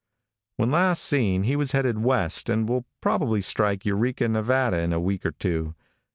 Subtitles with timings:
[0.55, 4.99] When last seen he was headed west, and will probably strike Eureka, Nevada, in a
[4.99, 5.75] week or two.